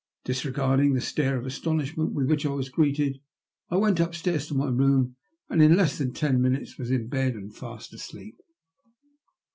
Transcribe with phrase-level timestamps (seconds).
[0.25, 3.21] Disregarding the stare of astonishment with which I was greeted,
[3.69, 5.15] I went upstairs to my room,
[5.47, 8.39] and in less than ten minutes was in bed and fast asleep.